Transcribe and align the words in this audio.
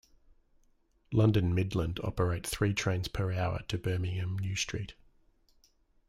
London 1.11 1.53
Midland 1.53 1.99
operate 2.03 2.47
three 2.47 2.73
trains 2.73 3.07
per 3.07 3.31
hour 3.31 3.59
to 3.67 3.77
Birmingham 3.77 4.35
New 4.39 4.55
Street. 4.55 4.95